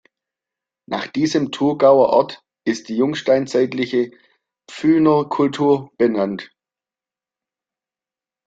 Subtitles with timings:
[0.87, 4.09] Nach diesem Thurgauer Ort ist die jungsteinzeitliche
[4.67, 6.51] "Pfyner Kultur" benannt.